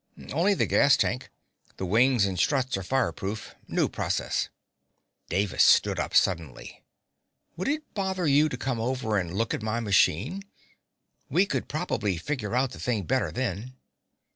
[0.33, 1.29] "Only the gas tank.
[1.77, 3.53] The wings and struts are fireproof.
[3.67, 4.49] New process."
[5.29, 6.81] Davis stood up suddenly.
[7.55, 10.41] "Would it bother you to come over and look at my machine?
[11.29, 13.75] We could probably figure out the thing better then."